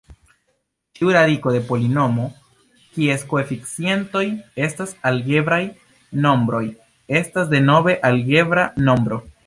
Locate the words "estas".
4.69-4.97, 7.23-7.57